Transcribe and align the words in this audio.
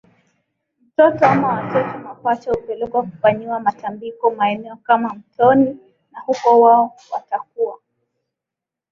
mtoto 0.87 1.25
ama 1.25 1.47
watoto 1.47 1.99
mapacha 1.99 2.51
hupelekwa 2.51 3.03
kufanyiwa 3.03 3.59
matambiko 3.59 4.31
maeneo 4.31 4.75
kama 4.75 5.13
mtoni 5.13 5.77
na 6.11 6.19
huko 6.19 6.61
wao 6.61 6.93
watakuwa 7.11 7.79